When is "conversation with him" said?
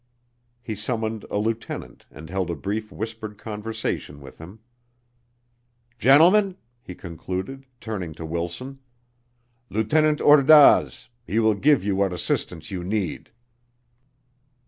3.37-4.57